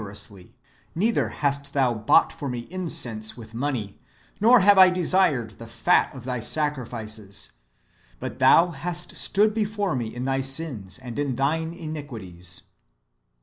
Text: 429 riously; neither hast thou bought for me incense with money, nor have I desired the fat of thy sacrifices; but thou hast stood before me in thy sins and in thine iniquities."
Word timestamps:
429 0.01 0.15
riously; 0.49 0.55
neither 0.95 1.29
hast 1.29 1.73
thou 1.73 1.93
bought 1.93 2.33
for 2.33 2.49
me 2.49 2.61
incense 2.71 3.37
with 3.37 3.53
money, 3.53 3.99
nor 4.39 4.61
have 4.61 4.79
I 4.79 4.89
desired 4.89 5.51
the 5.51 5.67
fat 5.67 6.11
of 6.15 6.25
thy 6.25 6.39
sacrifices; 6.39 7.51
but 8.17 8.39
thou 8.39 8.69
hast 8.71 9.15
stood 9.15 9.53
before 9.53 9.95
me 9.95 10.15
in 10.15 10.23
thy 10.23 10.41
sins 10.41 10.97
and 10.97 11.19
in 11.19 11.35
thine 11.35 11.71
iniquities." 11.71 12.63